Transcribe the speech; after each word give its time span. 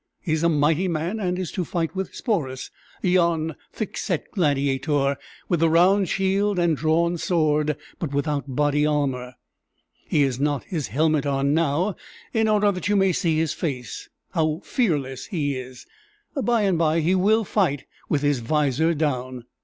He 0.19 0.33
is 0.33 0.41
a 0.41 0.49
mighty 0.49 0.87
man, 0.87 1.19
and 1.19 1.37
is 1.37 1.51
to 1.51 1.63
fight 1.63 1.95
with 1.95 2.15
Sporus, 2.15 2.71
yon 3.03 3.55
thick 3.71 3.95
set 3.97 4.31
gladiator, 4.31 5.15
with 5.47 5.59
the 5.59 5.69
round 5.69 6.09
shield 6.09 6.57
and 6.57 6.75
drawn 6.75 7.19
sword 7.19 7.77
but 7.99 8.11
without 8.11 8.55
body 8.55 8.83
armor; 8.83 9.35
he 10.07 10.23
has 10.23 10.39
not 10.39 10.63
his 10.63 10.87
helmet 10.87 11.27
on 11.27 11.53
now, 11.53 11.95
in 12.33 12.47
order 12.47 12.71
that 12.71 12.87
you 12.87 12.95
may 12.95 13.11
see 13.11 13.37
his 13.37 13.53
face 13.53 14.09
how 14.31 14.61
fearless 14.63 15.27
it 15.31 15.37
is! 15.37 15.85
By 16.35 16.63
and 16.63 16.79
by 16.79 17.01
he 17.01 17.13
will 17.13 17.43
fight 17.43 17.85
with 18.09 18.23
his 18.23 18.39
visor 18.39 18.95
down." 18.95 19.43